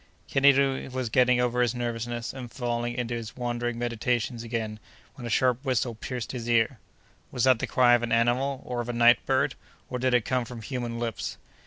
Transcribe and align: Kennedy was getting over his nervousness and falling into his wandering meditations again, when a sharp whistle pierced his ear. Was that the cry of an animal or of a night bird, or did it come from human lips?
Kennedy 0.27 0.87
was 0.87 1.09
getting 1.11 1.39
over 1.39 1.61
his 1.61 1.75
nervousness 1.75 2.33
and 2.33 2.51
falling 2.51 2.95
into 2.95 3.13
his 3.13 3.37
wandering 3.37 3.77
meditations 3.77 4.41
again, 4.41 4.79
when 5.13 5.27
a 5.27 5.29
sharp 5.29 5.63
whistle 5.63 5.93
pierced 5.93 6.31
his 6.31 6.49
ear. 6.49 6.79
Was 7.31 7.43
that 7.43 7.59
the 7.59 7.67
cry 7.67 7.93
of 7.93 8.01
an 8.01 8.11
animal 8.11 8.63
or 8.65 8.81
of 8.81 8.89
a 8.89 8.93
night 8.93 9.23
bird, 9.27 9.53
or 9.91 9.99
did 9.99 10.15
it 10.15 10.25
come 10.25 10.43
from 10.43 10.63
human 10.63 10.97
lips? 10.97 11.37